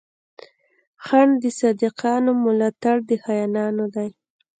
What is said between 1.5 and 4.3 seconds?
صادقانو، ملا تړ د خاينانو دی